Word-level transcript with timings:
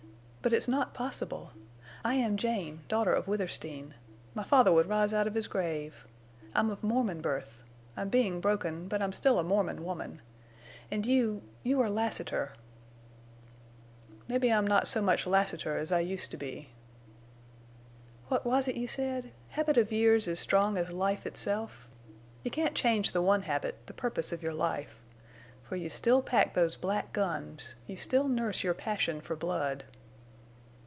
But 0.43 0.53
it's 0.53 0.67
not 0.67 0.95
possible. 0.95 1.51
I 2.03 2.15
am 2.15 2.35
Jane, 2.35 2.81
daughter 2.87 3.13
of 3.13 3.27
Withersteen. 3.27 3.93
My 4.33 4.41
father 4.41 4.71
would 4.71 4.89
rise 4.89 5.13
out 5.13 5.27
of 5.27 5.35
his 5.35 5.45
grave. 5.45 6.07
I'm 6.55 6.71
of 6.71 6.81
Mormon 6.83 7.21
birth. 7.21 7.61
I'm 7.95 8.09
being 8.09 8.41
broken. 8.41 8.87
But 8.87 9.03
I'm 9.03 9.11
still 9.13 9.37
a 9.37 9.43
Mormon 9.43 9.85
woman. 9.85 10.19
And 10.89 11.05
you—you 11.05 11.79
are 11.79 11.91
Lassiter!" 11.91 12.53
"Mebbe 14.27 14.45
I'm 14.45 14.65
not 14.65 14.87
so 14.87 14.99
much 14.99 15.27
Lassiter 15.27 15.77
as 15.77 15.91
I 15.91 15.99
used 15.99 16.31
to 16.31 16.37
be." 16.37 16.69
"What 18.29 18.43
was 18.43 18.67
it 18.67 18.77
you 18.77 18.87
said? 18.87 19.31
Habit 19.49 19.77
of 19.77 19.91
years 19.91 20.27
is 20.27 20.39
strong 20.39 20.75
as 20.75 20.89
life 20.89 21.27
itself! 21.27 21.87
You 22.41 22.49
can't 22.49 22.73
change 22.73 23.11
the 23.11 23.21
one 23.21 23.43
habit—the 23.43 23.93
purpose 23.93 24.31
of 24.31 24.41
your 24.41 24.55
life. 24.55 24.95
For 25.61 25.75
you 25.75 25.87
still 25.87 26.23
pack 26.23 26.55
those 26.55 26.77
black 26.77 27.13
guns! 27.13 27.75
You 27.85 27.95
still 27.95 28.27
nurse 28.27 28.63
your 28.63 28.73
passion 28.73 29.21
for 29.21 29.35
blood." 29.35 29.83